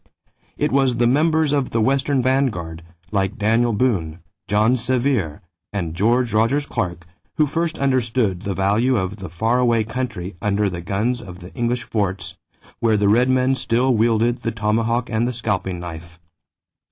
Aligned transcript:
It 0.57 0.71
was 0.71 0.95
the 0.95 1.05
members 1.05 1.53
of 1.53 1.69
the 1.69 1.79
western 1.79 2.23
vanguard, 2.23 2.81
like 3.11 3.37
Daniel 3.37 3.71
Boone, 3.71 4.17
John 4.47 4.75
Sevier, 4.75 5.43
and 5.71 5.93
George 5.93 6.33
Rogers 6.33 6.65
Clark, 6.65 7.05
who 7.37 7.45
first 7.45 7.77
understood 7.77 8.41
the 8.41 8.55
value 8.55 8.95
of 8.97 9.17
the 9.17 9.29
far 9.29 9.59
away 9.59 9.83
country 9.83 10.35
under 10.41 10.71
the 10.71 10.81
guns 10.81 11.21
of 11.21 11.37
the 11.39 11.53
English 11.53 11.83
forts, 11.83 12.35
where 12.79 12.97
the 12.97 13.09
Red 13.09 13.29
Men 13.29 13.53
still 13.53 13.93
wielded 13.93 14.37
the 14.41 14.49
tomahawk 14.49 15.07
and 15.11 15.27
the 15.27 15.33
scalping 15.33 15.79
knife. 15.79 16.17